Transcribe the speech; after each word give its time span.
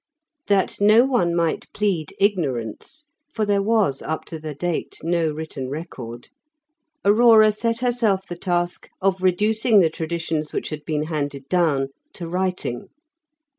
That 0.47 0.81
no 0.81 1.05
one 1.05 1.35
might 1.35 1.71
plead 1.73 2.15
ignorance 2.19 3.05
(for 3.31 3.45
there 3.45 3.61
was 3.61 4.01
up 4.01 4.25
to 4.25 4.39
the 4.39 4.55
date 4.55 4.97
no 5.03 5.29
written 5.29 5.69
record) 5.69 6.29
Aurora 7.05 7.51
set 7.51 7.81
herself 7.81 8.25
the 8.25 8.35
task 8.35 8.89
of 8.99 9.21
reducing 9.21 9.79
the 9.79 9.91
traditions 9.91 10.53
which 10.53 10.69
had 10.69 10.85
been 10.85 11.03
handed 11.03 11.47
down 11.49 11.89
to 12.13 12.27
writing. 12.27 12.87